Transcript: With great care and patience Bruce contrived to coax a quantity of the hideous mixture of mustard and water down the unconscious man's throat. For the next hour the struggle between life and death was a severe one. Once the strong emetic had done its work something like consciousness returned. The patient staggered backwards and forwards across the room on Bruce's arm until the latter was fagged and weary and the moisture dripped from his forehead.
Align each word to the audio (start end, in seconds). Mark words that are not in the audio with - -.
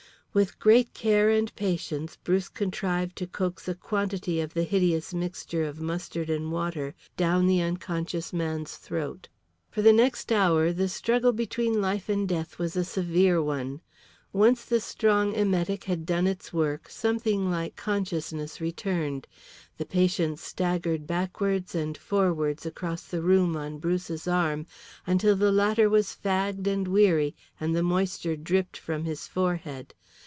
With 0.33 0.59
great 0.59 0.93
care 0.93 1.29
and 1.29 1.53
patience 1.57 2.15
Bruce 2.15 2.47
contrived 2.47 3.17
to 3.17 3.27
coax 3.27 3.67
a 3.67 3.75
quantity 3.75 4.39
of 4.39 4.53
the 4.53 4.63
hideous 4.63 5.13
mixture 5.13 5.65
of 5.65 5.81
mustard 5.81 6.29
and 6.29 6.53
water 6.53 6.95
down 7.17 7.47
the 7.47 7.59
unconscious 7.61 8.31
man's 8.31 8.77
throat. 8.77 9.27
For 9.69 9.81
the 9.81 9.91
next 9.91 10.31
hour 10.31 10.71
the 10.71 10.87
struggle 10.87 11.33
between 11.33 11.81
life 11.81 12.07
and 12.07 12.29
death 12.29 12.57
was 12.59 12.77
a 12.77 12.85
severe 12.85 13.41
one. 13.43 13.81
Once 14.31 14.63
the 14.63 14.79
strong 14.79 15.33
emetic 15.33 15.83
had 15.83 16.05
done 16.05 16.27
its 16.27 16.53
work 16.53 16.87
something 16.87 17.51
like 17.51 17.75
consciousness 17.75 18.61
returned. 18.61 19.27
The 19.77 19.85
patient 19.85 20.39
staggered 20.39 21.05
backwards 21.05 21.75
and 21.75 21.97
forwards 21.97 22.65
across 22.65 23.03
the 23.03 23.21
room 23.21 23.57
on 23.57 23.79
Bruce's 23.79 24.29
arm 24.29 24.65
until 25.05 25.35
the 25.35 25.51
latter 25.51 25.89
was 25.89 26.15
fagged 26.15 26.67
and 26.67 26.87
weary 26.87 27.35
and 27.59 27.75
the 27.75 27.83
moisture 27.83 28.37
dripped 28.37 28.77
from 28.77 29.03
his 29.03 29.27
forehead. 29.27 29.93